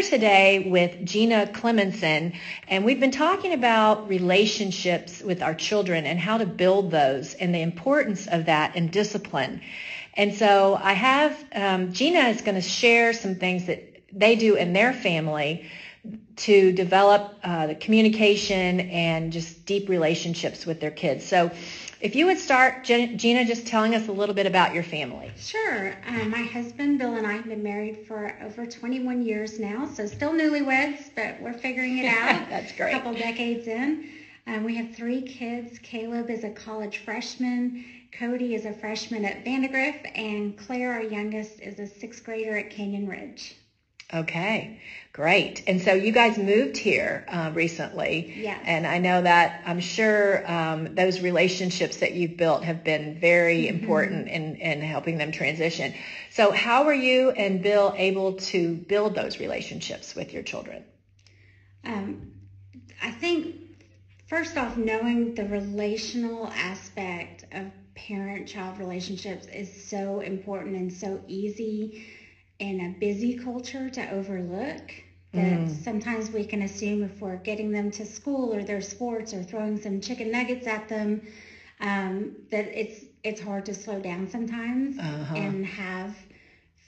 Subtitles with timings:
[0.00, 2.34] here today with Gina Cleminson,
[2.68, 7.54] and we've been talking about relationships with our children and how to build those and
[7.54, 9.60] the importance of that and discipline.
[10.14, 14.54] And so I have, um, Gina is going to share some things that they do
[14.54, 15.68] in their family
[16.36, 21.26] to develop uh, the communication and just deep relationships with their kids.
[21.26, 21.50] So
[22.00, 25.30] if you would start, Gina, just telling us a little bit about your family.
[25.36, 25.94] Sure.
[26.06, 30.06] Um, my husband, Bill, and I have been married for over 21 years now, so
[30.06, 32.48] still newlyweds, but we're figuring it out.
[32.48, 32.94] That's great.
[32.94, 34.08] A couple decades in.
[34.46, 35.78] Um, we have three kids.
[35.80, 37.84] Caleb is a college freshman.
[38.12, 42.70] Cody is a freshman at Vandegrift, and Claire, our youngest, is a sixth grader at
[42.70, 43.56] Canyon Ridge.
[44.12, 44.80] Okay,
[45.12, 45.62] great.
[45.68, 48.34] And so you guys moved here uh, recently.
[48.36, 48.60] Yes.
[48.64, 53.64] And I know that I'm sure um, those relationships that you've built have been very
[53.66, 53.78] mm-hmm.
[53.78, 55.94] important in, in helping them transition.
[56.30, 60.84] So how were you and Bill able to build those relationships with your children?
[61.84, 62.32] Um,
[63.00, 63.54] I think
[64.26, 72.04] first off, knowing the relational aspect of parent-child relationships is so important and so easy
[72.60, 74.92] in a busy culture to overlook
[75.32, 75.84] that mm.
[75.84, 79.80] sometimes we can assume if we're getting them to school or their sports or throwing
[79.80, 81.20] some chicken nuggets at them
[81.80, 85.34] um, that it's it's hard to slow down sometimes uh-huh.
[85.36, 86.14] and have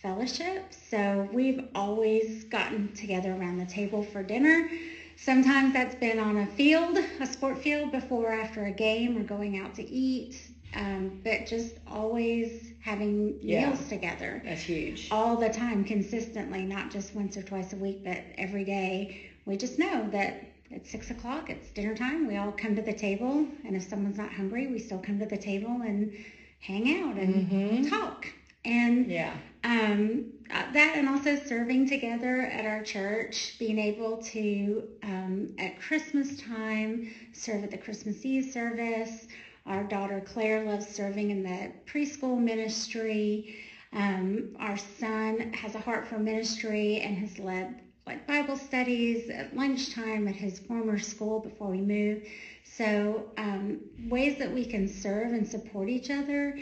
[0.03, 4.69] fellowship so we've always gotten together around the table for dinner
[5.17, 9.23] sometimes that's been on a field a sport field before or after a game or
[9.23, 14.43] going out to eat um, but just always having yeah, meals together.
[14.45, 15.09] That's huge.
[15.11, 19.31] All the time, consistently, not just once or twice a week, but every day.
[19.45, 22.27] We just know that at six o'clock, it's dinner time.
[22.27, 25.27] We all come to the table, and if someone's not hungry, we still come to
[25.27, 26.13] the table and
[26.61, 27.89] hang out and mm-hmm.
[27.89, 28.27] talk.
[28.65, 34.85] And yeah, um, uh, that, and also serving together at our church, being able to
[35.03, 39.27] um, at Christmas time serve at the Christmas Eve service
[39.67, 43.55] our daughter Claire loves serving in the preschool ministry.
[43.93, 49.55] Um, our son has a heart for ministry and has led like Bible studies at
[49.55, 52.23] lunchtime at his former school before we moved.
[52.65, 53.79] So um,
[54.09, 56.55] ways that we can serve and support each other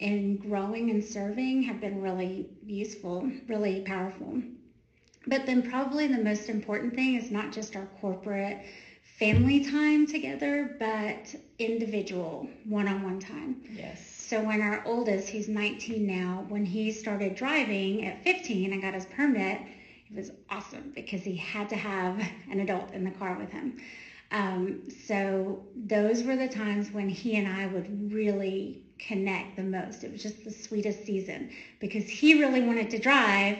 [0.00, 4.42] in growing and serving have been really useful, really powerful.
[5.26, 8.58] But then probably the most important thing is not just our corporate
[9.02, 13.56] family time together, but individual one-on-one time.
[13.68, 14.00] Yes.
[14.00, 18.94] So when our oldest, he's 19 now, when he started driving at 15 and got
[18.94, 19.60] his permit,
[20.10, 22.18] it was awesome because he had to have
[22.50, 23.76] an adult in the car with him.
[24.32, 30.04] Um, so those were the times when he and I would really connect the most.
[30.04, 31.48] It was just the sweetest season
[31.80, 33.58] because he really wanted to drive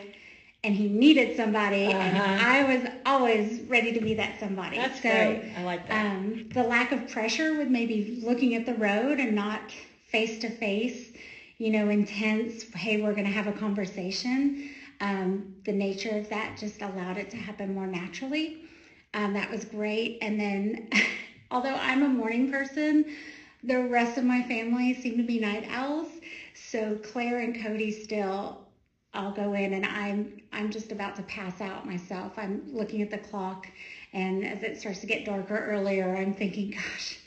[0.62, 1.98] and he needed somebody, uh-huh.
[1.98, 4.76] and I was always ready to be that somebody.
[4.76, 5.52] That's so, great.
[5.56, 6.06] I like that.
[6.06, 9.60] Um, the lack of pressure with maybe looking at the road and not
[10.08, 11.12] face to face,
[11.58, 12.64] you know, intense.
[12.74, 14.70] Hey, we're going to have a conversation.
[15.00, 18.64] Um, the nature of that just allowed it to happen more naturally.
[19.14, 20.18] Um, that was great.
[20.20, 20.90] And then,
[21.50, 23.06] although I'm a morning person,
[23.64, 26.08] the rest of my family seem to be night owls.
[26.54, 28.58] So Claire and Cody still
[29.12, 32.32] I'll go in and I'm I'm just about to pass out myself.
[32.38, 33.70] I'm looking at the clock
[34.12, 37.18] and as it starts to get darker earlier, I'm thinking, gosh,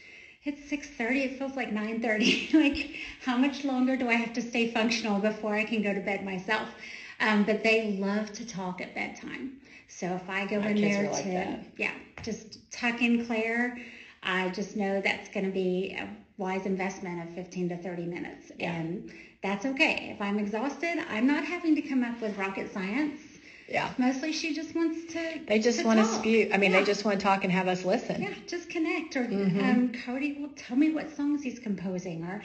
[0.43, 1.23] it's 6:30.
[1.23, 2.35] It feels like 9:30.
[2.53, 2.89] like
[3.19, 6.21] how much longer do I have to stay functional before I can go to bed
[6.23, 6.75] myself?
[7.19, 9.51] Um, but they love to talk at bedtime.
[9.87, 11.59] So if I go in there like to that.
[11.77, 13.73] yeah, just tuck in Claire,
[14.23, 18.51] I just know that's going to be a wise investment of 15 to 30 minutes.
[18.57, 18.73] Yeah.
[18.73, 19.11] And
[19.41, 20.11] that's okay.
[20.15, 23.19] If I'm exhausted, I'm not having to come up with rocket science.
[23.67, 23.91] Yeah.
[23.97, 25.41] Mostly she just wants to.
[25.47, 26.09] They just to want talk.
[26.09, 26.49] to spew.
[26.53, 26.79] I mean, yeah.
[26.79, 28.21] they just want to talk and have us listen.
[28.21, 29.15] Yeah, just connect.
[29.15, 29.59] Or mm-hmm.
[29.59, 32.41] um, Cody will tell me what songs he's composing or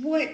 [0.00, 0.28] what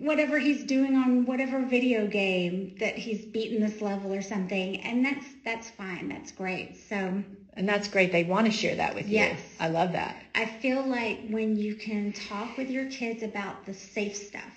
[0.00, 5.04] whatever he's doing on whatever video game that he's beaten this level or something, and
[5.04, 6.08] that's that's fine.
[6.08, 6.76] That's great.
[6.88, 7.22] So.
[7.54, 8.12] And that's great.
[8.12, 9.14] They want to share that with you.
[9.14, 9.40] yes.
[9.40, 9.66] you.
[9.66, 10.22] I love that.
[10.36, 14.52] I feel like when you can talk with your kids about the safe stuff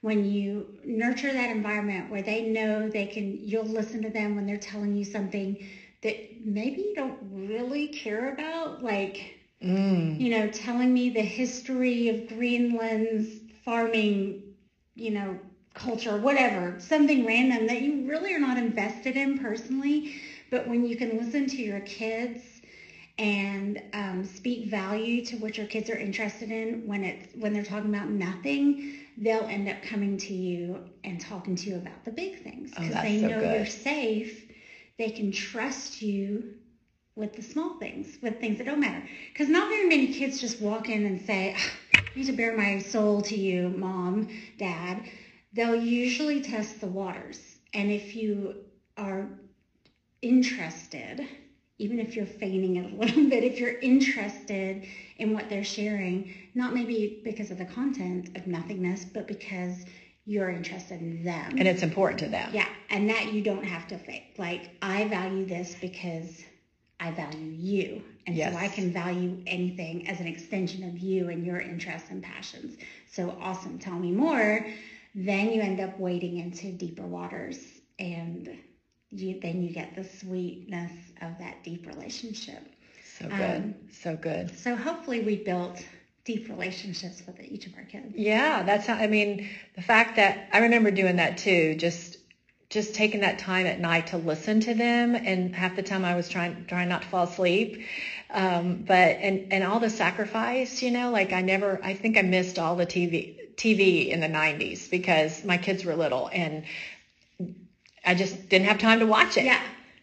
[0.00, 4.46] when you nurture that environment where they know they can you'll listen to them when
[4.46, 5.66] they're telling you something
[6.02, 10.18] that maybe you don't really care about like mm.
[10.18, 14.42] you know telling me the history of greenland's farming
[14.98, 15.38] you know
[15.74, 20.12] culture whatever something random that you really are not invested in personally
[20.50, 22.62] but when you can listen to your kids
[23.18, 27.64] and um, speak value to what your kids are interested in when it's when they're
[27.64, 32.10] talking about nothing they'll end up coming to you and talking to you about the
[32.12, 33.54] big things because oh, they so know good.
[33.54, 34.46] you're safe
[34.98, 36.54] they can trust you
[37.18, 39.02] with the small things, with things that don't matter.
[39.32, 41.54] Because not very many kids just walk in and say,
[41.87, 44.28] I need to bare my soul to you, mom,
[44.58, 45.02] dad.
[45.52, 47.40] They'll usually test the waters.
[47.74, 48.56] And if you
[48.96, 49.28] are
[50.22, 51.26] interested,
[51.78, 54.84] even if you're feigning it a little bit, if you're interested
[55.18, 59.84] in what they're sharing, not maybe because of the content of nothingness, but because
[60.24, 61.52] you're interested in them.
[61.56, 62.50] And it's important to them.
[62.52, 64.34] Yeah, and that you don't have to fake.
[64.36, 66.42] Like, I value this because
[67.00, 68.02] I value you.
[68.26, 68.52] And yes.
[68.52, 72.76] so I can value anything as an extension of you and your interests and passions.
[73.10, 73.78] So awesome.
[73.78, 74.66] Tell me more.
[75.14, 77.58] Then you end up wading into deeper waters
[77.98, 78.48] and
[79.10, 80.92] you, then you get the sweetness
[81.22, 82.62] of that deep relationship.
[83.18, 83.56] So good.
[83.56, 84.56] Um, so good.
[84.56, 85.82] So hopefully we built
[86.24, 88.14] deep relationships with each of our kids.
[88.14, 92.17] Yeah, that's how, I mean, the fact that I remember doing that too, just
[92.70, 96.14] just taking that time at night to listen to them and half the time I
[96.14, 97.82] was trying trying not to fall asleep.
[98.30, 102.22] Um, but and and all the sacrifice, you know, like I never I think I
[102.22, 106.64] missed all the TV TV in the 90s because my kids were little and
[108.04, 109.44] I just didn't have time to watch it.
[109.44, 109.60] Yeah.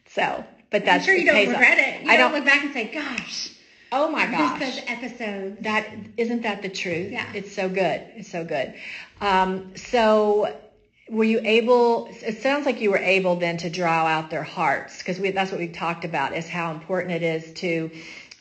[0.09, 1.85] So, but that's I'm sure you don't regret off.
[1.85, 2.03] it.
[2.03, 3.51] You I don't, don't look back and say, "Gosh,
[3.91, 7.11] oh my gosh, this episode." That isn't that the truth?
[7.11, 7.31] Yeah.
[7.33, 8.03] It's so good.
[8.15, 8.75] It's so good.
[9.21, 10.55] Um, so,
[11.09, 12.07] were you able?
[12.21, 15.59] It sounds like you were able then to draw out their hearts because that's what
[15.59, 17.91] we talked about is how important it is to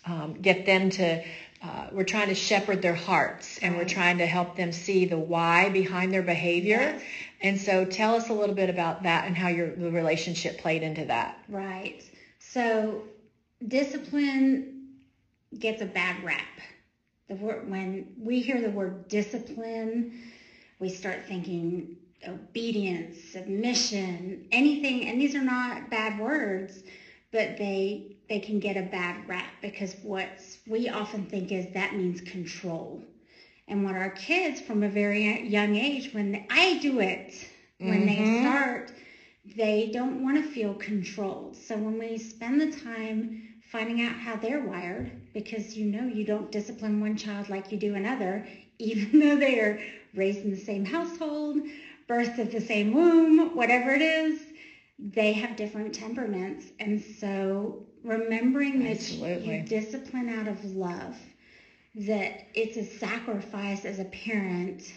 [0.06, 1.22] um, get them to.
[1.62, 5.18] Uh, we're trying to shepherd their hearts and we're trying to help them see the
[5.18, 6.76] why behind their behavior.
[6.76, 7.02] Yes.
[7.40, 10.82] And so tell us a little bit about that and how your the relationship played
[10.82, 11.42] into that.
[11.48, 12.02] Right.
[12.38, 13.04] So
[13.66, 14.98] discipline
[15.58, 16.42] gets a bad rap.
[17.28, 20.20] The word when we hear the word discipline,
[20.78, 21.96] we start thinking
[22.28, 26.82] obedience, submission, anything, and these are not bad words,
[27.32, 30.28] but they they can get a bad rap because what
[30.66, 33.02] we often think is that means control.
[33.68, 37.34] And what our kids from a very young age, when they, I do it,
[37.78, 38.24] when mm-hmm.
[38.24, 38.92] they start,
[39.56, 41.56] they don't want to feel controlled.
[41.56, 46.24] So when we spend the time finding out how they're wired, because you know you
[46.24, 48.46] don't discipline one child like you do another,
[48.78, 49.80] even though they are
[50.14, 51.58] raised in the same household,
[52.08, 54.40] birthed at the same womb, whatever it is,
[54.98, 56.66] they have different temperaments.
[56.78, 59.34] And so remembering Absolutely.
[59.34, 61.16] that you discipline out of love
[61.94, 64.92] that it's a sacrifice as a parent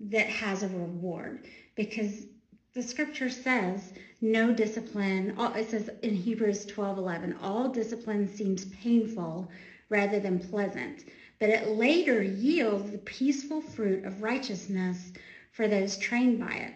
[0.00, 2.26] that has a reward because
[2.74, 9.48] the scripture says no discipline it says in hebrews 12 11 all discipline seems painful
[9.88, 11.04] rather than pleasant
[11.38, 15.12] but it later yields the peaceful fruit of righteousness
[15.52, 16.74] for those trained by it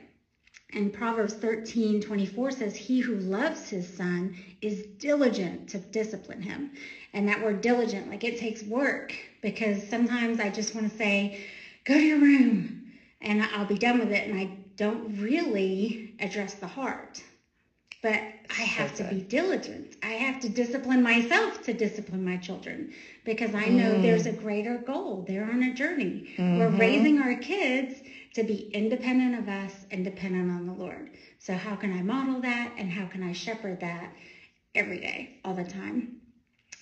[0.73, 6.70] and proverbs 13 24 says he who loves his son is diligent to discipline him
[7.12, 9.14] and that word diligent like it takes work
[9.46, 11.38] because sometimes I just want to say,
[11.84, 14.28] go to your room and I'll be done with it.
[14.28, 17.22] And I don't really address the heart.
[18.02, 18.20] But
[18.50, 19.96] I have to be diligent.
[20.02, 22.93] I have to discipline myself to discipline my children
[23.25, 24.02] because I know mm.
[24.02, 25.25] there's a greater goal.
[25.26, 26.34] They're on a journey.
[26.37, 26.58] Mm-hmm.
[26.58, 28.00] We're raising our kids
[28.36, 31.10] to be independent of us and dependent on the Lord.
[31.40, 34.12] So how can I model that and how can I shepherd that
[34.74, 36.04] every day, all the time?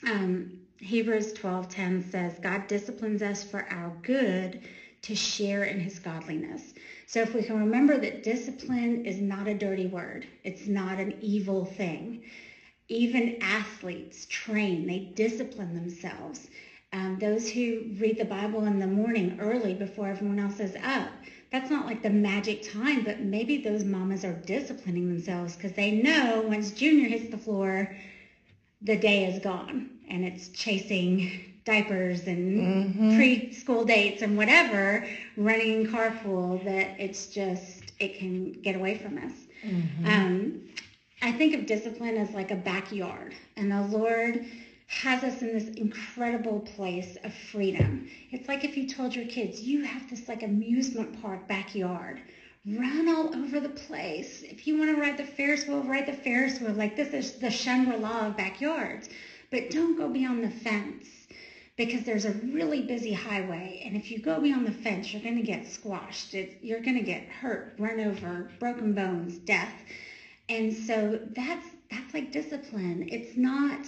[0.07, 0.49] Um,
[0.81, 4.59] Hebrews 12:10 says, God disciplines us for our good
[5.03, 6.75] to share in his godliness.
[7.07, 11.15] So if we can remember that discipline is not a dirty word, it's not an
[11.21, 12.19] evil thing.
[12.89, 16.49] Even athletes train, they discipline themselves.
[16.93, 21.11] Um, those who read the Bible in the morning early before everyone else is up,
[21.55, 25.93] that's not like the magic time, but maybe those mamas are disciplining themselves because they
[25.93, 27.97] know once Junior hits the floor,
[28.83, 33.11] the day is gone and it's chasing diapers and mm-hmm.
[33.13, 35.07] preschool dates and whatever,
[35.37, 39.33] running in carpool, that it's just, it can get away from us.
[39.65, 40.07] Mm-hmm.
[40.07, 40.61] Um,
[41.23, 44.45] I think of discipline as like a backyard, and the Lord
[44.95, 48.09] has us in this incredible place of freedom.
[48.31, 52.21] It's like if you told your kids, you have this like amusement park backyard.
[52.67, 54.43] Run all over the place.
[54.43, 56.73] If you want to ride the Ferris wheel, ride the Ferris wheel.
[56.73, 59.09] Like this is the Shangri-La of backyards.
[59.51, 61.07] But don't go beyond the fence
[61.77, 63.83] because there's a really busy highway.
[63.85, 66.35] And if you go beyond the fence, you're going to get squashed.
[66.35, 69.75] It, you're going to get hurt, run over, broken bones, death.
[70.49, 73.09] And so that's that's like discipline.
[73.11, 73.81] It's not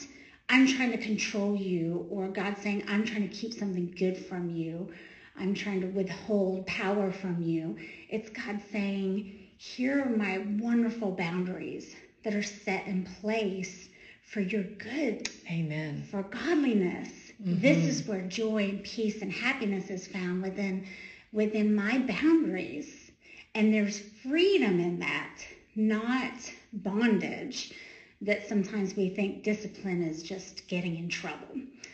[0.49, 4.51] I'm trying to control you or God saying I'm trying to keep something good from
[4.51, 4.93] you.
[5.39, 7.77] I'm trying to withhold power from you.
[8.09, 13.89] It's God saying, here are my wonderful boundaries that are set in place
[14.23, 15.29] for your good.
[15.51, 16.05] Amen.
[16.11, 17.09] For godliness.
[17.43, 17.61] Mm-hmm.
[17.61, 20.87] This is where joy and peace and happiness is found within
[21.33, 23.11] within my boundaries.
[23.55, 25.39] And there's freedom in that,
[25.75, 26.35] not
[26.73, 27.73] bondage
[28.23, 31.49] that sometimes we think discipline is just getting in trouble.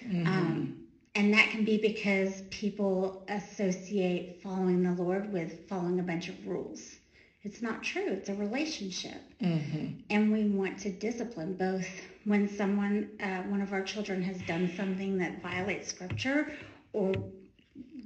[0.07, 0.27] Mm-hmm.
[0.27, 0.77] Um,
[1.15, 6.47] and that can be because people associate following the Lord with following a bunch of
[6.47, 6.97] rules.
[7.43, 8.07] It's not true.
[8.07, 9.21] It's a relationship.
[9.43, 10.01] Mm-hmm.
[10.11, 11.87] And we want to discipline both
[12.25, 16.53] when someone, uh, one of our children has done something that violates scripture
[16.93, 17.13] or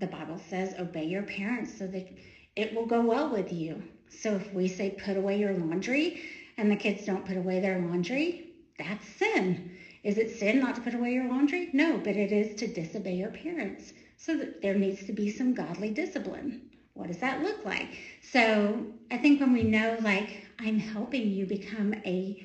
[0.00, 2.08] the Bible says obey your parents so that
[2.56, 3.82] it will go well with you.
[4.08, 6.22] So if we say put away your laundry
[6.56, 8.42] and the kids don't put away their laundry,
[8.78, 9.60] that's sin.
[10.02, 11.68] Is it sin not to put away your laundry?
[11.72, 13.92] No, but it is to disobey your parents.
[14.16, 16.54] So there needs to be some godly discipline.
[16.94, 17.96] What does that look like?
[18.20, 22.36] So I think when we know, like, I'm helping you become a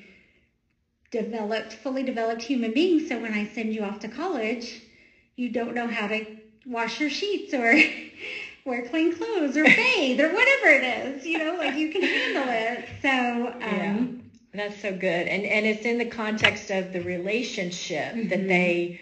[1.10, 4.82] developed, fully developed human being, so when I send you off to college,
[5.36, 6.24] you don't know how to
[6.66, 7.76] wash your sheets or
[8.64, 12.44] wear clean clothes or bathe or whatever it is, you know, like you can handle
[12.46, 12.88] it.
[13.02, 14.06] So, um, yeah.
[14.54, 15.28] That's so good.
[15.28, 18.28] And and it's in the context of the relationship mm-hmm.
[18.28, 19.00] that they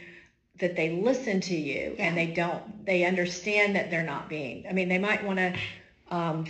[0.61, 2.05] that they listen to you yeah.
[2.05, 4.67] and they don't they understand that they're not being.
[4.69, 5.55] I mean, they might want to
[6.11, 6.47] um,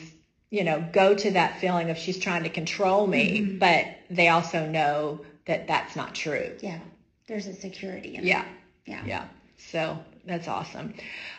[0.51, 3.59] you know, go to that feeling of she's trying to control me, mm-hmm.
[3.59, 6.57] but they also know that that's not true.
[6.61, 6.81] Yeah.
[7.27, 8.43] There's a security in yeah.
[8.43, 8.49] It.
[8.87, 9.05] Yeah.
[9.07, 9.25] Yeah.
[9.59, 10.95] So that's awesome.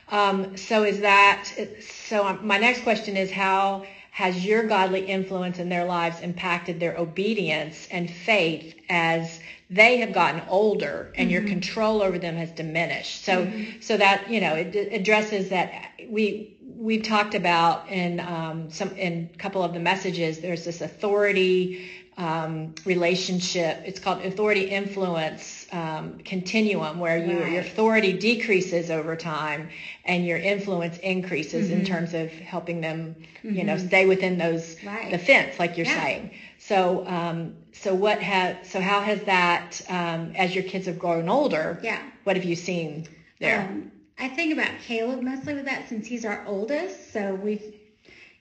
[0.10, 1.50] Um, so is that,
[1.82, 6.98] so my next question is how has your godly influence in their lives impacted their
[6.98, 11.34] obedience and faith as they have gotten older and mm-hmm.
[11.34, 13.24] your control over them has diminished.
[13.24, 13.80] So, mm-hmm.
[13.80, 19.30] so that, you know, it addresses that we, we've talked about in um, some, in
[19.34, 23.82] a couple of the messages, there's this authority um, relationship.
[23.86, 27.52] It's called authority influence um, continuum, where you, right.
[27.54, 29.70] your authority decreases over time
[30.06, 31.80] and your influence increases mm-hmm.
[31.80, 33.56] in terms of helping them, mm-hmm.
[33.56, 33.88] you know, mm-hmm.
[33.88, 35.12] stay within those right.
[35.12, 36.04] the fence, like you're yeah.
[36.04, 36.32] saying.
[36.60, 41.30] So, um, so what has so how has that um, as your kids have grown
[41.30, 41.80] older?
[41.82, 42.02] Yeah.
[42.24, 43.08] What have you seen
[43.40, 43.62] there?
[43.62, 47.12] Um, I think about Caleb mostly with that since he's our oldest.
[47.12, 47.74] So we've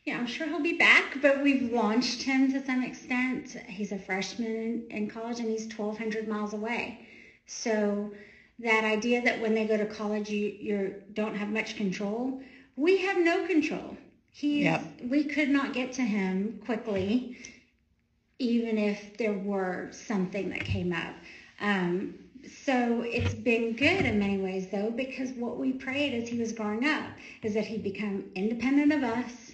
[0.04, 3.57] yeah, I'm sure he'll be back, but we've launched him to some extent.
[3.66, 7.07] He's a freshman in college and he's 1,200 miles away.
[7.47, 8.12] So
[8.61, 12.40] that idea that when they go to college you you don't have much control,
[12.76, 13.97] we have no control.
[14.30, 14.83] He's yep.
[15.04, 17.37] we could not get to him quickly,
[18.38, 21.14] even if there were something that came up.
[21.61, 22.14] Um,
[22.64, 26.52] so it's been good in many ways though, because what we prayed as he was
[26.52, 27.04] growing up
[27.42, 29.50] is that he'd become independent of us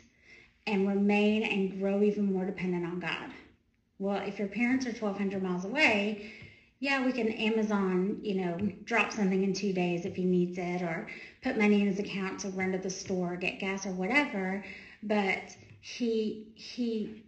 [0.67, 3.31] and remain and grow even more dependent on God.
[3.99, 6.31] Well, if your parents are 1,200 miles away,
[6.81, 10.83] yeah, we can Amazon, you know, drop something in two days if he needs it,
[10.83, 11.09] or
[11.43, 14.63] put money in his account to run to the store, get gas, or whatever.
[15.03, 17.23] But he he,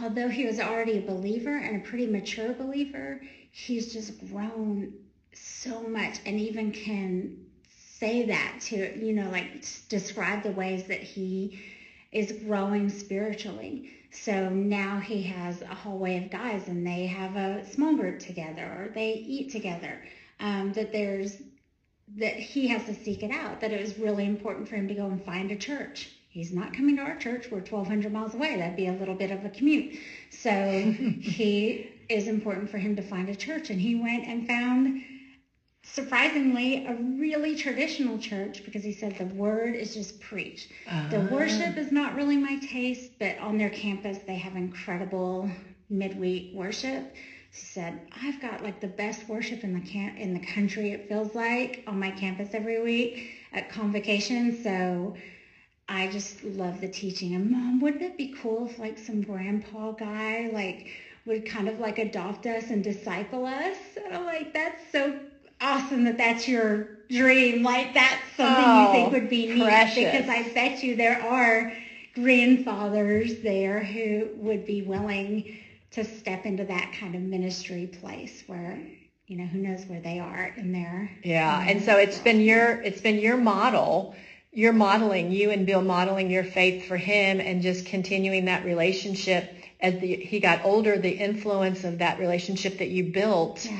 [0.00, 3.20] although he was already a believer and a pretty mature believer,
[3.52, 4.94] he's just grown
[5.34, 7.44] so much, and even can
[7.98, 11.60] say that to you know, like describe the ways that he
[12.12, 13.90] is growing spiritually.
[14.10, 18.18] So now he has a whole hallway of guys and they have a small group
[18.18, 20.02] together or they eat together.
[20.40, 21.36] Um, that there's
[22.16, 23.60] that he has to seek it out.
[23.60, 26.10] That it was really important for him to go and find a church.
[26.28, 27.50] He's not coming to our church.
[27.50, 28.56] We're 1,200 miles away.
[28.56, 29.96] That'd be a little bit of a commute.
[30.30, 30.50] So
[31.20, 35.02] he is important for him to find a church, and he went and found
[35.92, 40.70] surprisingly a really traditional church because he said the word is just preached.
[40.86, 41.08] Uh-huh.
[41.10, 41.34] The ah.
[41.34, 45.50] worship is not really my taste, but on their campus they have incredible
[45.88, 47.14] midweek worship.
[47.50, 51.08] He said, I've got like the best worship in the camp in the country, it
[51.08, 54.62] feels like, on my campus every week at convocation.
[54.62, 55.16] So
[55.88, 57.34] I just love the teaching.
[57.34, 60.86] And mom, wouldn't it be cool if like some grandpa guy like
[61.26, 63.76] would kind of like adopt us and disciple us?
[63.96, 65.18] And I'm like, that's so
[65.60, 67.62] awesome that that's your dream.
[67.62, 71.20] Like that's something oh, you think oh, would be neat because I bet you there
[71.22, 71.72] are
[72.14, 75.58] grandfathers there who would be willing
[75.92, 78.80] to step into that kind of ministry place where
[79.26, 81.10] you know who knows where they are in there.
[81.22, 84.14] Yeah, and so it's been your it's been your model.
[84.52, 89.54] You're modeling you and Bill modeling your faith for him and just continuing that relationship
[89.78, 90.98] as the, he got older.
[90.98, 93.64] The influence of that relationship that you built.
[93.64, 93.78] Yeah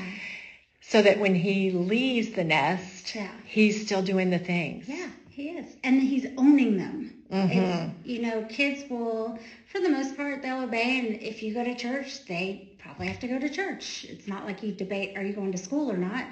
[0.91, 3.31] so that when he leaves the nest, yeah.
[3.45, 4.89] he's still doing the things.
[4.89, 5.77] Yeah, he is.
[5.85, 7.17] And he's owning them.
[7.31, 7.91] Mm-hmm.
[8.03, 9.39] you know, kids will,
[9.71, 10.99] for the most part, they'll obey.
[10.99, 14.05] And if you go to church, they probably have to go to church.
[14.09, 16.25] It's not like you debate, are you going to school or not?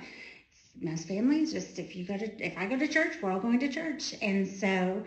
[0.81, 3.59] Most families just, if you go to, if I go to church, we're all going
[3.59, 4.13] to church.
[4.21, 5.05] And so,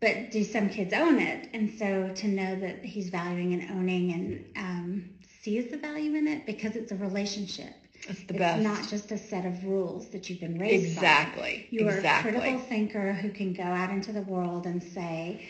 [0.00, 1.50] but do some kids own it?
[1.54, 5.10] And so to know that he's valuing and owning and um,
[5.40, 7.72] sees the value in it because it's a relationship.
[8.08, 8.62] It's the it's best.
[8.62, 10.88] not just a set of rules that you've been raised by.
[10.88, 11.68] exactly.
[11.70, 11.76] by.
[11.78, 15.40] You are a critical thinker who can go out into the world and say,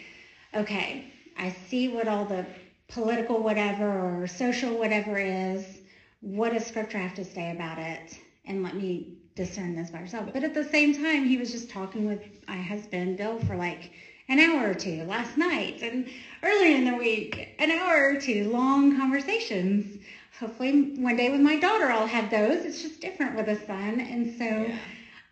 [0.54, 2.46] okay, I see what all the
[2.88, 5.80] political whatever or social whatever is.
[6.20, 8.18] What does scripture have to say about it?
[8.44, 10.28] And let me discern this by yourself.
[10.32, 13.92] But at the same time, he was just talking with my husband, Bill, for like
[14.28, 16.06] an hour or two last night and
[16.42, 19.98] earlier in the week, an hour or two, long conversations.
[20.42, 22.64] Hopefully one day with my daughter I'll have those.
[22.64, 24.00] It's just different with a son.
[24.00, 24.76] And so, Yeah.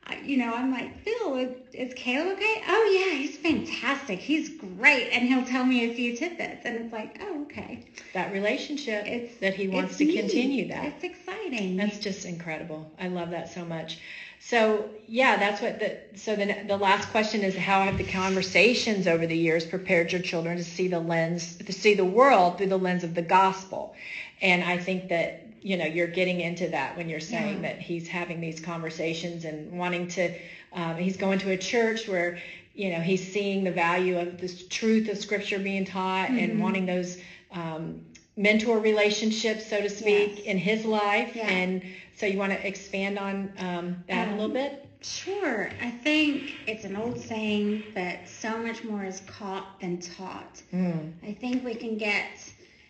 [0.07, 2.63] I, you know, I'm like, Phil, is, is Caleb okay?
[2.69, 4.21] Oh yeah, he's fantastic.
[4.21, 4.49] He's
[4.79, 5.11] great.
[5.13, 6.65] And he'll tell me a few tidbits.
[6.65, 7.85] And it's like, oh, okay.
[8.15, 10.21] that relationship It's that he wants to neat.
[10.21, 10.85] continue that.
[10.85, 11.77] It's exciting.
[11.77, 12.89] That's just incredible.
[12.99, 13.99] I love that so much.
[14.43, 19.07] So yeah, that's what the so the the last question is how have the conversations
[19.07, 22.69] over the years prepared your children to see the lens to see the world through
[22.69, 23.95] the lens of the gospel?
[24.43, 27.69] And I think that you know you're getting into that when you're saying Yeah.
[27.69, 30.33] that he's having these conversations and wanting to
[30.73, 32.39] um, he's going to a church where
[32.75, 36.61] you know he's seeing the value of this truth of scripture being taught and Mhm.
[36.61, 37.19] wanting those
[37.53, 38.01] um,
[38.37, 40.47] mentor relationships so to speak Yes.
[40.47, 41.51] in his life Yeah.
[41.51, 41.83] and
[42.15, 45.71] so you want to expand on um, that a Um, little bit Sure.
[45.83, 50.63] I think it's an old saying that so much more is caught than taught.
[50.75, 51.13] mm.
[51.27, 52.27] I think we can get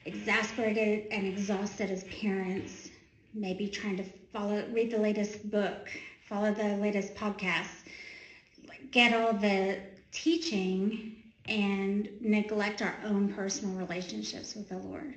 [0.04, 2.90] exasperated and exhausted as parents,
[3.34, 5.88] maybe trying to follow, read the latest book,
[6.28, 7.68] follow the latest podcast,
[8.90, 9.78] get all the
[10.12, 11.16] teaching
[11.46, 15.14] and neglect our own personal relationships with the Lord.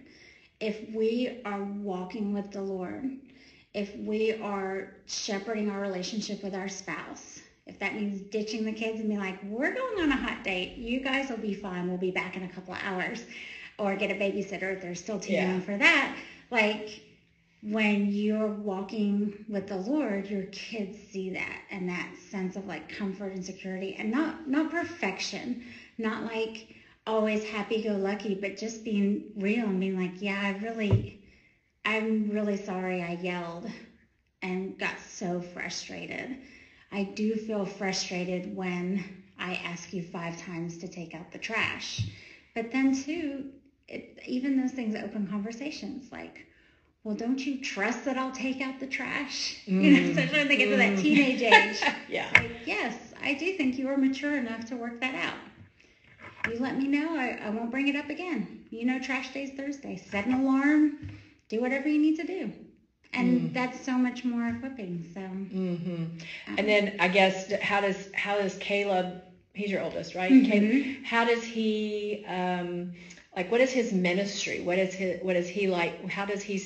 [0.60, 3.18] If we are walking with the Lord,
[3.74, 9.00] if we are shepherding our relationship with our spouse, if that means ditching the kids
[9.00, 11.98] and be like, we're going on a hot date, you guys will be fine, we'll
[11.98, 13.24] be back in a couple of hours,
[13.80, 15.36] or get a babysitter if they're still too Yeah.
[15.36, 16.16] young for that.
[16.52, 17.02] Like,
[17.62, 22.90] when you're walking with the Lord, your kids see that and that sense of like
[22.90, 25.62] comfort and security and not not perfection,
[25.98, 26.68] not like
[27.06, 31.20] always happy go lucky, but just being real and being like, yeah, I really
[31.86, 33.68] I'm really sorry I yelled
[34.42, 36.38] and got so frustrated.
[36.92, 39.04] I do feel frustrated when
[39.38, 42.02] I ask you five times to take out the trash.
[42.54, 43.46] But then too,
[43.94, 46.46] it, even those things open conversations like,
[47.04, 49.58] well, don't you trust that I'll take out the trash?
[49.78, 50.04] You know, Mm.
[50.04, 50.98] especially when they get to that Mm.
[50.98, 51.90] teenage age.
[52.08, 55.40] yeah Like, yes, I do think you are mature enough to work that out.
[56.44, 57.16] You let me know.
[57.16, 58.48] I, I won't bring it up again.
[58.70, 59.96] You know, trash day's Thursday.
[59.98, 60.94] Set an alarm.
[61.50, 62.52] Do whatever you need to do.
[63.14, 63.54] And Mm.
[63.54, 65.04] that's so much more equipping.
[65.14, 66.06] So, hmm
[66.48, 69.18] um, and then i guess how does how does caleb
[69.54, 70.44] he's your oldest right Mhm.
[70.44, 70.70] caleb,
[71.02, 72.90] how does he um,
[73.36, 76.62] like what is his ministry what is his what is he like how does he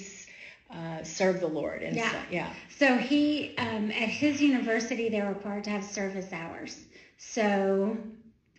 [0.69, 2.12] uh, serve the lord and Yeah.
[2.12, 6.86] so, yeah So he, um, at his university, they're required to have service hours.
[7.17, 7.97] So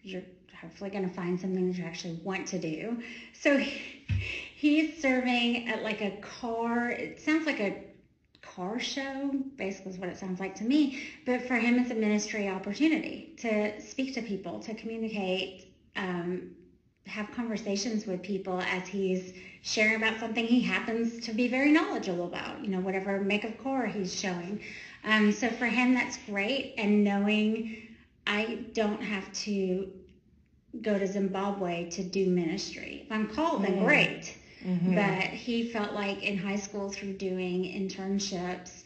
[0.03, 0.25] you're
[0.61, 3.01] hopefully going to find something that you actually want to do.
[3.33, 4.03] So he,
[4.57, 6.91] he's serving at like a car.
[6.91, 7.77] It sounds like a
[8.43, 10.99] car show, basically is what it sounds like to me.
[11.25, 16.51] But for him, it's a ministry opportunity to speak to people, to communicate, um,
[17.09, 22.27] have conversations with people as he's sharing about something he happens to be very knowledgeable
[22.27, 24.61] about, you know, whatever make of core he's showing.
[25.05, 26.75] Um, so for him, that's great.
[26.79, 27.71] And knowing
[28.27, 29.89] I don't have to
[30.83, 33.03] go to Zimbabwe to do ministry.
[33.05, 33.79] If I'm called, then Mm.
[33.79, 34.37] great.
[34.65, 34.95] Mhm.
[34.95, 38.85] But he felt like in high school through doing internships,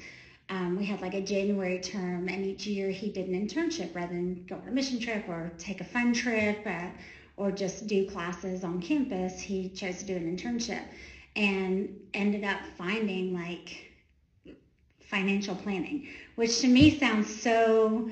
[0.49, 4.15] um, we had like a January term, and each year he did an internship rather
[4.15, 6.89] than go on a mission trip or take a fun trip uh,
[7.37, 9.41] or just do classes on campus.
[9.41, 10.83] He chose to do an internship
[11.37, 13.93] and ended up finding like
[15.01, 18.11] financial planning, which to me sounds so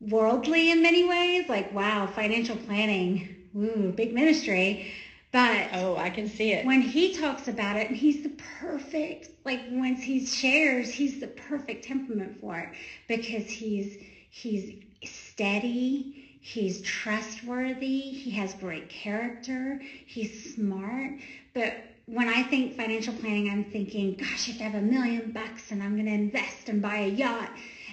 [0.00, 1.48] worldly in many ways.
[1.48, 4.92] Like, wow, financial planning, ooh, big ministry.
[5.32, 9.30] But oh i can see it when he talks about it, and he's the perfect,
[9.46, 12.68] like once he shares, he's the perfect temperament for it
[13.08, 13.96] because he's
[14.28, 21.12] he's steady, he's trustworthy, he has great character, he's smart.
[21.54, 21.74] But
[22.06, 25.82] when I think financial planning, I'm thinking, gosh, if I have a million bucks and
[25.82, 27.50] I'm going to invest and buy a yacht.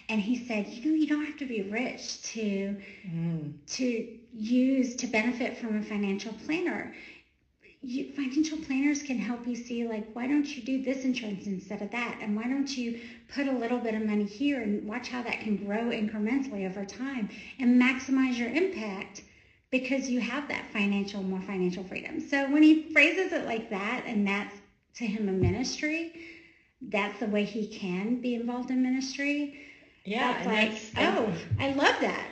[0.10, 2.76] And he said, you know, you don't have to be rich to
[3.08, 3.54] Mm.
[3.68, 6.94] to use to benefit from a financial planner
[7.82, 11.82] you, financial planners can help you see like why don't you do this insurance instead
[11.82, 12.20] of that?
[12.22, 13.00] And why don't you
[13.34, 16.84] put a little bit of money here and watch how that can grow incrementally over
[16.86, 19.24] time and maximize your impact
[19.72, 22.20] because you have that financial more financial freedom.
[22.20, 24.56] So when he phrases it like that and that's
[24.96, 26.14] to him a ministry
[26.82, 29.60] that's the way he can be involved in ministry.
[30.06, 30.46] Yeah that's
[30.96, 32.28] like oh i love that.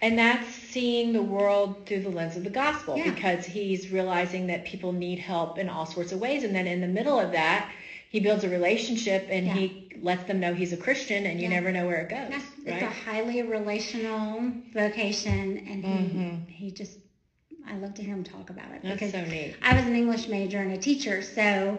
[0.00, 3.10] And that's seeing the world through the lens of the gospel Yeah.
[3.12, 6.44] because he's realizing that people need help in all sorts of ways.
[6.44, 7.66] And then in the middle of that,
[8.08, 9.54] he builds a relationship and Yeah.
[9.54, 11.54] he lets them know he's a Christian and you Yeah.
[11.56, 12.32] never know where it goes.
[12.66, 16.40] It's a highly relational vocation, and he Mhm.
[16.48, 16.98] he just
[17.66, 19.54] I love to hear him talk about it That's because so neat.
[19.62, 21.78] I was an English major and a teacher, so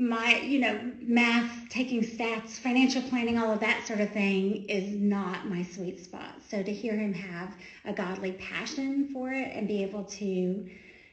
[0.00, 4.88] my you know math, taking stats, financial planning, all of that sort of thing is
[4.94, 6.34] not my sweet spot.
[6.48, 10.66] So to hear him have a godly passion for it and be able to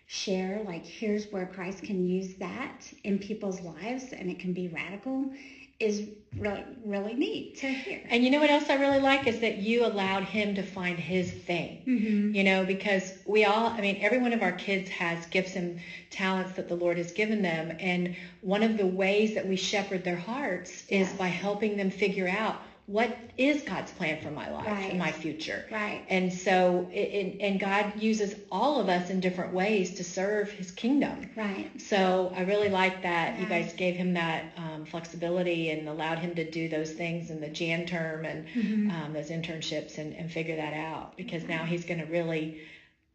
[0.07, 4.69] share like here's where Christ can use that in people's lives and it can be
[4.69, 5.29] radical
[5.79, 8.01] is really really neat to hear.
[8.09, 10.97] And you know what else I really like is that you allowed him to find
[10.97, 11.83] his thing.
[11.87, 12.35] Mm-hmm.
[12.35, 15.79] You know, because we all, I mean, every one of our kids has gifts and
[16.09, 17.75] talents that the Lord has given them.
[17.79, 22.27] And one of the ways that we shepherd their hearts is by helping them figure
[22.27, 24.89] out what is God's plan for my life Right.
[24.89, 25.63] and my future.
[25.69, 26.01] Right.
[26.07, 30.71] And so, it, and God uses all of us in different ways to serve his
[30.71, 31.29] kingdom.
[31.35, 31.67] Right.
[31.79, 36.33] So I really like that you guys gave him that um, flexibility and allowed him
[36.35, 38.91] to do those things in the Jan term and Mhm.
[38.91, 42.51] um, those internships and, and figure that out because now he's going to really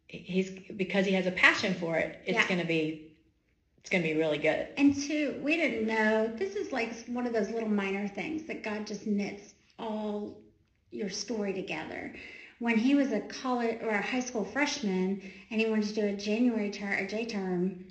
[0.07, 2.45] he's because he has a passion for it it's Yeah.
[2.45, 2.95] going to be
[3.79, 6.29] it's going to be really good And two, we didn't know.
[6.37, 10.33] This is like one of those little minor things that God just knits all
[10.91, 12.13] your story together.
[12.59, 16.05] When he was a college or a high school freshman and he wanted to do
[16.07, 17.85] a January term or J term,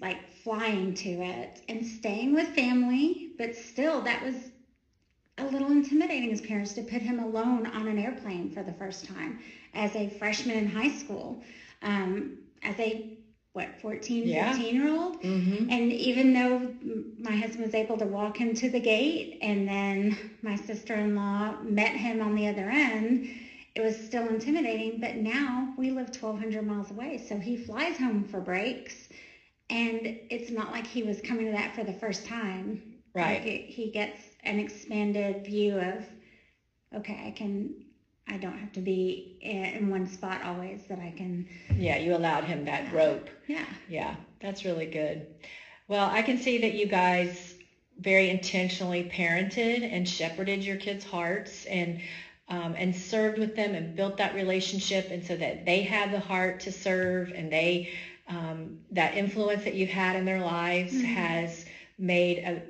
[0.00, 4.50] like flying to it and staying with family, but still that was
[5.38, 9.04] a little intimidating his parents to put him alone on an airplane for the first
[9.04, 9.38] time
[9.72, 11.42] as a freshman in high school,
[11.82, 12.30] um,
[12.62, 13.13] as a
[13.54, 14.54] what 14, Yeah.
[14.54, 15.18] 15 year old.
[15.22, 15.70] mm-hmm.
[15.70, 16.70] And even though
[17.18, 21.96] my husband was able to walk him to the gate and then my sister-in-law met
[21.96, 23.20] him on the other end,
[23.76, 24.98] it was still intimidating.
[25.00, 27.18] But now we live 1,200 miles away.
[27.18, 29.08] So he flies home for breaks.
[29.70, 32.80] And it's not like he was coming to that for the first time.
[33.14, 36.04] right Like it, he gets an expanded view of,
[36.94, 37.74] okay, I can,
[38.28, 42.44] I don't have to be in one spot always, that I can, yeah you allowed
[42.44, 43.64] him that rope yeah.
[43.88, 45.26] yeah that's really good
[45.88, 47.54] well i can see that you guys
[47.98, 51.98] very intentionally parented and shepherded your kids hearts and
[52.48, 56.20] um, and served with them and built that relationship and so that they have the
[56.20, 57.88] heart to serve and they
[58.28, 61.02] um, that influence that you've had in their lives Mhm.
[61.02, 61.63] has
[61.98, 62.62] made a,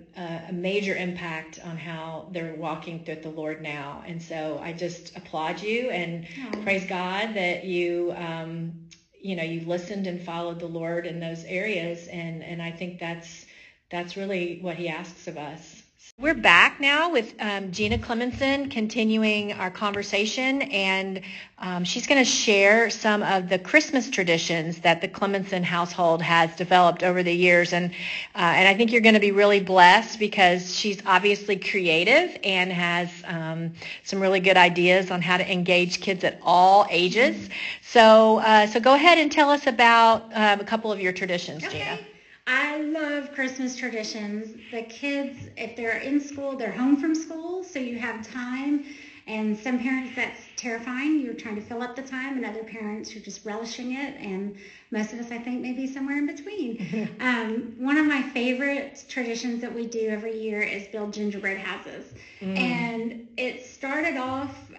[0.48, 4.02] a, major impact on how they're walking with the Lord now.
[4.06, 6.62] And so I just applaud you and Aw.
[6.62, 11.44] praise God that you, um, you know, you listened and followed the Lord in those
[11.44, 12.06] areas.
[12.08, 13.46] And, and I think that's,
[13.90, 15.83] that's really what he asks of us.
[16.16, 21.22] We're back now with um, Gina Cleminson continuing our conversation, and
[21.58, 26.54] um, she's going to share some of the Christmas traditions that the Cleminson household has
[26.54, 27.72] developed over the years.
[27.72, 27.90] And,
[28.34, 32.70] uh, and I think you're going to be really blessed because she's obviously creative and
[32.70, 33.72] has um,
[34.04, 37.48] some really good ideas on how to engage kids at all ages.
[37.82, 41.62] So, uh, so go ahead and tell us about um, a couple of your traditions,
[41.62, 41.98] Gina.
[42.46, 44.54] I love Christmas traditions.
[44.70, 48.84] The kids, if they're in school, they're home from school, so you have time.
[49.26, 51.20] And some parents, that's terrifying.
[51.20, 54.16] You're trying to fill up the time, and other parents, you're just relishing it.
[54.20, 54.54] And
[54.90, 57.08] most of us, I think, maybe somewhere in between.
[57.20, 62.12] um, one of my favorite traditions that we do every year is build gingerbread houses.
[62.42, 62.58] Mm.
[62.58, 64.70] And it started off,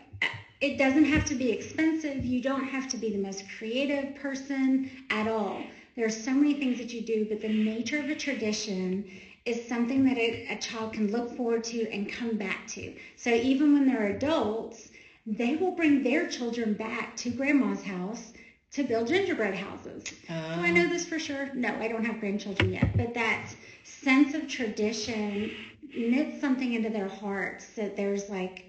[0.61, 2.23] it doesn't have to be expensive.
[2.23, 5.63] You don't have to be the most creative person at all.
[5.95, 9.05] There are so many things that you do, but the nature of a tradition
[9.45, 12.93] is something that a, a child can look forward to and come back to.
[13.15, 14.89] So even when they're adults,
[15.25, 18.33] they will bring their children back to grandma's house
[18.71, 20.03] to build gingerbread houses.
[20.03, 20.73] Do I oh.
[20.73, 21.49] know this for sure?
[21.53, 25.51] No, I don't have grandchildren yet, but that sense of tradition
[25.95, 28.65] knits something into their hearts that there's like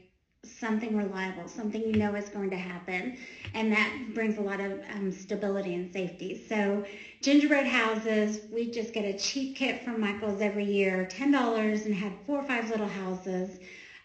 [0.47, 3.17] something reliable, something you know is going to happen,
[3.55, 6.41] and that brings a lot of um, stability and safety.
[6.49, 6.85] So
[7.23, 11.95] gingerbread houses, we just get a cheap kit from Michael's every year, ten dollars, and
[11.95, 13.59] have four or five little houses.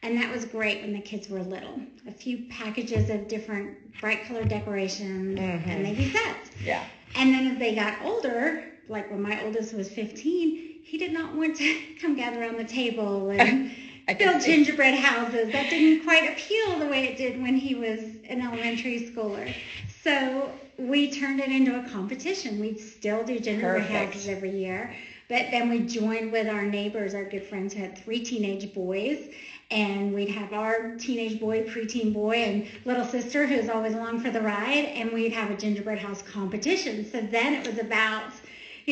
[0.04, 1.80] And that was great when the kids were little.
[2.08, 5.68] A few packages of different bright color decorations Mhm.
[5.68, 6.50] and maybe sets.
[6.66, 6.84] Yeah.
[7.16, 11.36] And then as they got older, like when my oldest was 15, he did not
[11.36, 13.70] want to come gather around the table and
[14.12, 15.54] I build gingerbread houses.
[15.54, 19.54] That didn't quite appeal the way it did when he was an elementary schooler.
[20.04, 22.60] So we turned it into a competition.
[22.60, 24.14] We'd still do gingerbread Perfect.
[24.14, 24.94] houses every year.
[25.30, 29.30] But then we joined with our neighbors, our good friends who had three teenage boys.
[29.70, 34.30] And we'd have our teenage boy, preteen boy, and little sister who's always along for
[34.30, 34.92] the ride.
[34.94, 37.10] And we'd have a gingerbread house competition.
[37.10, 38.34] So then it was about,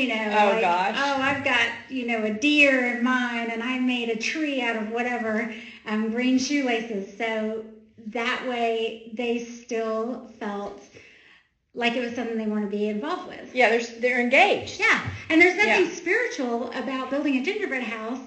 [0.01, 0.95] you know, Oh, like, gosh.
[0.97, 4.75] oh, I've got, you know, a deer in mine and I made a tree out
[4.75, 5.53] of whatever
[5.85, 7.17] um, green shoelaces.
[7.17, 7.63] So
[8.07, 10.81] that way they still felt
[11.73, 13.53] like it was something they want to be involved with.
[13.53, 14.79] Yeah, they're they're engaged.
[14.79, 15.91] Yeah, and there's nothing Yeah.
[15.91, 18.19] spiritual about building a gingerbread house,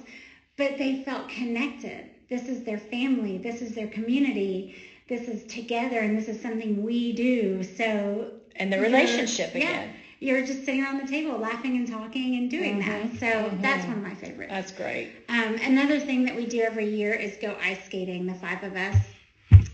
[0.57, 2.09] but they felt connected.
[2.29, 3.39] This is their family.
[3.39, 4.75] This is their community.
[5.09, 7.63] This is together, and this is something we do.
[7.63, 9.95] So And the relationship yeah, again.
[10.23, 13.03] You're just sitting around the table, laughing and talking and doing that.
[13.03, 13.61] Mhm, So mhm.
[13.61, 14.53] that's one of my favorites.
[14.53, 15.11] That's great.
[15.29, 18.77] Um, another thing that we do every year is go ice skating, the five of
[18.77, 18.97] us.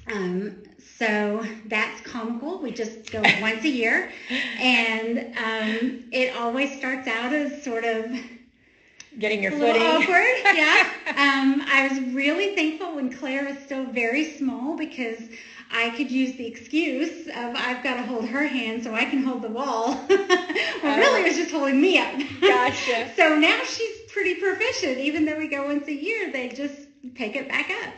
[0.07, 2.59] Um, so that's comical.
[2.59, 4.09] We just go once a year.
[4.57, 8.07] And um, it always starts out as sort of
[9.19, 9.83] Getting your footing.
[9.83, 10.25] awkward.
[10.53, 10.85] Yeah.
[11.17, 15.29] Um, I was really thankful when Claire was still very small because
[15.71, 19.23] I could use the excuse of I've got to hold her hand so I can
[19.23, 19.91] hold the wall.
[20.09, 22.15] well, really, it was just holding me up.
[22.41, 23.11] Gotcha.
[23.17, 24.99] so now she's pretty proficient.
[24.99, 27.93] Even though we go once a year, they just pick it back up.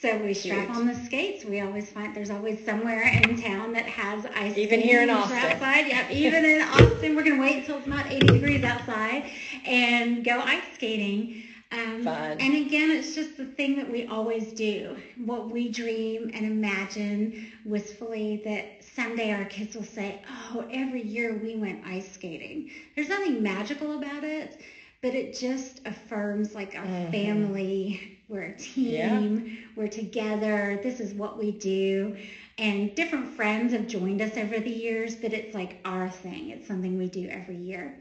[0.00, 0.76] So we strap Cute.
[0.76, 1.44] on the skates.
[1.44, 4.56] We always find there's always somewhere in town that has ice.
[4.56, 5.38] Even here in Austin.
[5.38, 5.88] Outside.
[5.88, 6.10] Yep.
[6.12, 9.30] Even in Austin, we're gonna wait until it's not 80 degrees outside
[9.64, 11.42] and go ice skating.
[11.72, 12.36] Um, Fun.
[12.40, 14.96] And again, it's just the thing that we always do.
[15.16, 17.32] What we dream and imagine
[17.64, 23.08] wistfully that someday our kids will say, "Oh, every year we went ice skating." There's
[23.08, 24.60] nothing magical about it,
[25.02, 27.10] but it just affirms like our Mhm.
[27.10, 28.00] family.
[28.28, 29.44] We're a team.
[29.76, 30.78] We're together.
[30.82, 32.14] This is what we do.
[32.58, 36.50] And different friends have joined us over the years, but it's like our thing.
[36.50, 37.94] It's something we do every year.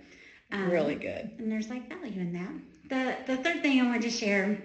[0.52, 1.30] Um, Really good.
[1.38, 2.54] and there's like value in that.
[2.90, 4.58] The the third thing I wanted to share,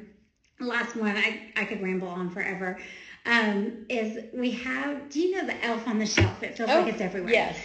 [0.58, 2.78] last one, I, I could ramble on forever,
[3.26, 6.42] um, is we have, do you know the elf on the shelf?
[6.42, 7.32] It feels Oh, like it's everywhere.
[7.32, 7.56] Yes.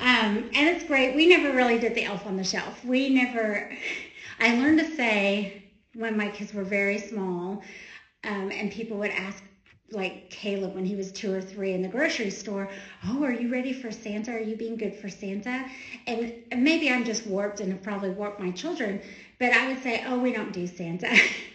[0.00, 1.14] Um, and it's great.
[1.14, 2.84] We never really did the elf on the shelf.
[2.84, 3.70] We never,
[4.38, 5.62] I learned to say
[5.94, 7.62] when my kids were very small,
[8.24, 9.42] um, and people would ask,
[9.90, 12.68] like Caleb when he was two or three in the grocery store,
[13.06, 14.32] oh, are you ready for Santa?
[14.32, 15.64] Are you being good for Santa?
[16.06, 19.00] And maybe I'm just warped and have probably warped my children,
[19.38, 21.08] but I would say, oh, we don't do Santa.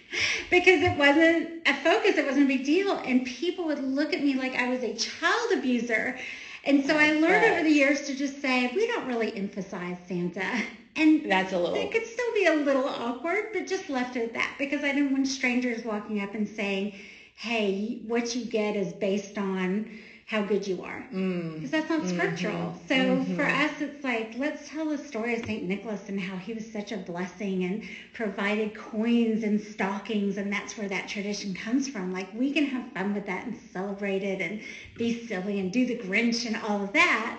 [0.49, 2.97] because it wasn't a focus, it wasn't a big deal.
[3.05, 6.15] And people would look at me like I was a child abuser.
[6.63, 10.63] And so I learned over the years to just say, we don't really emphasize Santa.
[10.95, 11.75] And That's a little.
[11.75, 14.91] it could still be a little awkward, but just left it at that because I
[14.91, 16.91] didn't want strangers walking up and saying,
[17.35, 19.85] hey, what you get is based on
[20.33, 21.05] how good you are.
[21.13, 21.55] Mm.
[21.55, 22.09] Because that's not Mhm.
[22.09, 22.73] scriptural.
[22.87, 23.35] So Mhm.
[23.35, 25.63] for us, it's like, let's tell the story of St.
[25.63, 27.79] Nicholas and how he was such a blessing and
[28.13, 30.37] provided coins and stockings.
[30.37, 32.11] And that's where that tradition comes from.
[32.11, 34.59] Like, we can have fun with that and celebrate it and
[34.97, 37.37] be silly and do the Grinch and all of that.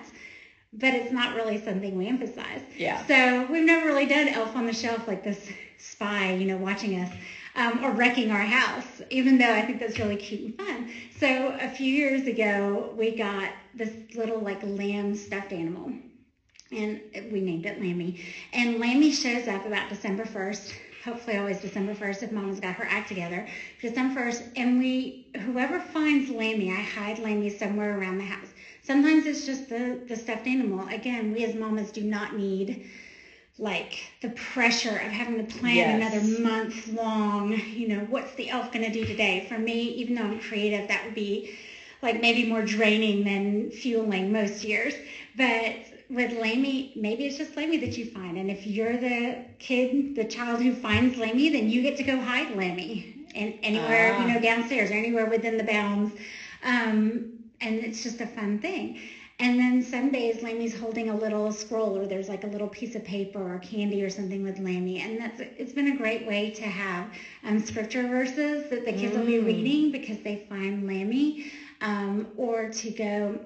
[0.72, 2.62] But it's not really something we emphasize.
[2.76, 2.98] Yeah.
[2.98, 6.96] So we've never really done Elf on the Shelf like this spy, you know, watching
[6.96, 7.10] us
[7.56, 10.90] um, or wrecking our house, even though I think that's really cute and fun.
[11.18, 15.92] So a few years ago, we got this little like lamb stuffed animal,
[16.72, 18.20] and we named it Lammy.
[18.52, 20.72] And Lammy shows up about December 1st.
[21.04, 23.46] Hopefully, always December 1st if Mama's got her act together.
[23.80, 28.48] December 1st, and we, whoever finds Lammy, I hide Lammy somewhere around the house.
[28.82, 30.88] Sometimes it's just the, the stuffed animal.
[30.88, 32.90] Again, we as mamas do not need
[33.58, 35.88] like the pressure of having to plan Yes.
[35.88, 39.40] another month long, you know, what's the elf going to do today?
[39.40, 41.42] For me, even though I'm creative, that would be
[42.02, 44.94] like maybe more draining than fueling most years.
[45.36, 45.76] But
[46.08, 48.36] with Lammy, maybe it's just Lammy that you find.
[48.36, 52.18] And if you're the kid, the child who finds Lammy, then you get to go
[52.18, 54.16] hide Lammy and anywhere, Ah.
[54.16, 56.12] you know, downstairs or anywhere within the bounds.
[56.62, 57.24] Um,
[57.60, 58.94] and it's just a fun thing.
[59.38, 62.94] And then some days Lammy's holding a little scroll or there's like a little piece
[62.94, 64.98] of paper or candy or something with Lammy.
[64.98, 67.08] And that's it's been a great way to have
[67.42, 69.44] um, scripture verses that the kids will be Mm.
[69.44, 71.34] reading because they find Lammy.
[71.80, 73.38] Um, or to go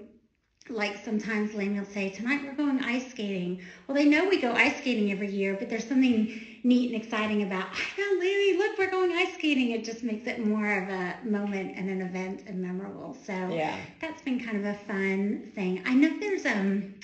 [0.68, 3.58] like sometimes Lammy will say, tonight we're going ice skating.
[3.86, 6.26] Well, they know we go ice skating every year, but there's something
[6.64, 9.70] neat and exciting about, I found Lily, look, we're going ice skating.
[9.70, 13.16] It just makes it more of a moment and an event and memorable.
[13.24, 13.76] So yeah.
[14.00, 15.82] that's been kind of a fun thing.
[15.86, 16.94] I know there's um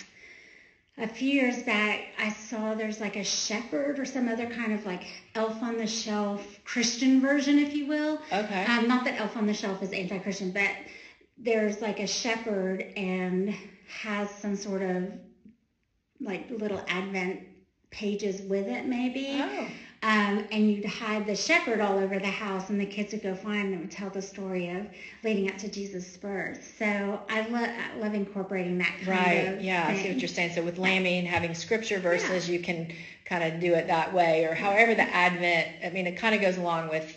[0.96, 4.86] a few years back, I saw there's like a shepherd or some other kind of
[4.86, 8.20] like Elf on the Shelf Christian version, if you will.
[8.32, 8.64] Okay.
[8.66, 10.70] Um, not that Elf on the Shelf is anti-Christian, but
[11.36, 13.52] there's like a shepherd and
[13.88, 15.12] has some sort of
[16.20, 17.40] like little Advent
[17.94, 19.40] pages with it, maybe.
[19.40, 19.68] Oh.
[20.02, 23.34] Um, and you'd hide the shepherd all over the house, and the kids would go
[23.34, 24.86] find them and tell the story of
[25.22, 26.74] leading up to Jesus' birth.
[26.78, 29.54] So I, lo- I love incorporating that kind Right.
[29.56, 29.86] of Yeah.
[29.88, 30.52] I see what you're saying.
[30.54, 32.92] So with lambing and having scripture verses, you can
[33.24, 35.68] kind of do it that way, or however the Advent.
[35.82, 37.16] I mean, it kind of goes along with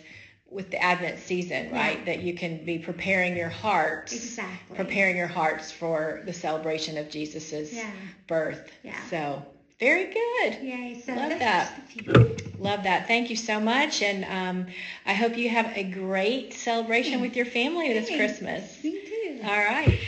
[0.50, 1.98] with the Advent season, right?
[1.98, 2.04] Yeah.
[2.06, 4.76] That you can be preparing your hearts, Exactly.
[4.76, 7.90] preparing your hearts for the celebration of Jesus's Yeah.
[8.26, 8.70] birth.
[8.82, 8.94] Yeah.
[9.10, 9.42] So
[9.78, 10.56] very good.
[10.62, 10.94] Yay.
[10.94, 11.68] So Love that.
[11.68, 12.26] just a few.
[12.58, 13.06] Love that.
[13.06, 14.02] Thank you so much.
[14.02, 14.66] And um,
[15.06, 18.38] I hope you have a great celebration with your family this Thanks.
[18.38, 18.84] Christmas.
[18.84, 19.40] Me too.
[19.44, 19.98] All right.